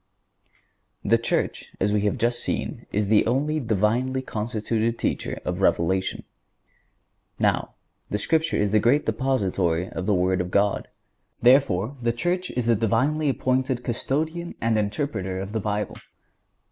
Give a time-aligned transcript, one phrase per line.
[1.05, 6.23] The Church, as we have just seen, is the only Divinely constituted teacher of Revelation.
[7.37, 7.75] Now,
[8.09, 10.87] the Scripture is the great depository of the Word of God.
[11.39, 15.97] Therefore, the Church is the divinely appointed Custodian and Interpreter of the Bible.